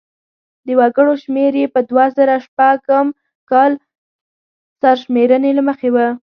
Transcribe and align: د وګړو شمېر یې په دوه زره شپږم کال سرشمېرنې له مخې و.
د 0.65 0.67
وګړو 0.79 1.13
شمېر 1.23 1.53
یې 1.61 1.67
په 1.73 1.79
دوه 1.89 2.05
زره 2.17 2.35
شپږم 2.45 3.07
کال 3.51 3.71
سرشمېرنې 4.81 5.51
له 5.57 5.63
مخې 5.69 5.89
و. 5.93 5.97